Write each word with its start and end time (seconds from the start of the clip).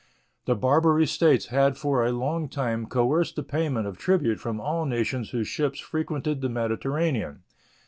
The 0.45 0.55
Barbary 0.55 1.05
States 1.05 1.49
had 1.49 1.77
for 1.77 2.03
a 2.03 2.11
long 2.11 2.49
time 2.49 2.87
coerced 2.87 3.35
the 3.35 3.43
payment 3.43 3.85
of 3.85 3.99
tribute 3.99 4.39
from 4.39 4.59
all 4.59 4.83
nations 4.87 5.29
whose 5.29 5.47
ships 5.47 5.79
frequented 5.79 6.41
the 6.41 6.49
Mediterranean. 6.49 7.43